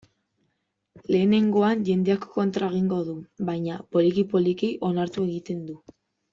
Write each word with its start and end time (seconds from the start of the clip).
Lehenengoan, 1.15 1.83
jendeak 1.89 2.25
kontra 2.39 2.71
egingo 2.75 3.03
du, 3.11 3.15
baina, 3.53 3.79
poliki-poliki, 3.99 4.75
onartu 4.93 5.31
egiten 5.33 5.65
du. 5.71 5.81